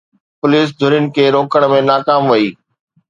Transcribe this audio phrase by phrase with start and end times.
[0.39, 2.47] police ڌرين کي روڪڻ ۾ ناڪام وئي